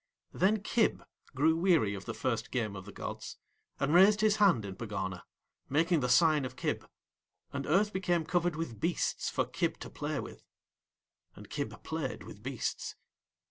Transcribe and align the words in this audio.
Then 0.33 0.63
Kib 0.63 1.03
grew 1.35 1.55
weary 1.55 1.93
of 1.93 2.05
the 2.05 2.15
first 2.15 2.49
game 2.49 2.75
of 2.75 2.85
the 2.85 2.91
gods, 2.91 3.37
and 3.79 3.93
raised 3.93 4.21
his 4.21 4.37
hand 4.37 4.65
in 4.65 4.75
Pegana, 4.75 5.23
making 5.69 5.99
the 5.99 6.09
sign 6.09 6.43
of 6.43 6.55
Kib, 6.55 6.89
and 7.53 7.67
Earth 7.67 7.93
became 7.93 8.25
covered 8.25 8.55
with 8.55 8.79
beasts 8.79 9.29
for 9.29 9.45
Kib 9.45 9.77
to 9.77 9.91
play 9.91 10.19
with. 10.19 10.43
And 11.35 11.51
Kib 11.51 11.83
played 11.83 12.23
with 12.23 12.41
beasts. 12.41 12.95